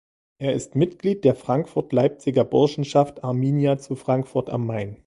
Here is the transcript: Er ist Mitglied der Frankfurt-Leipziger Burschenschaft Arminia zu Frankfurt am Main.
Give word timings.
Er 0.39 0.53
ist 0.53 0.75
Mitglied 0.75 1.23
der 1.25 1.35
Frankfurt-Leipziger 1.35 2.43
Burschenschaft 2.43 3.23
Arminia 3.23 3.77
zu 3.77 3.93
Frankfurt 3.95 4.49
am 4.49 4.65
Main. 4.65 4.97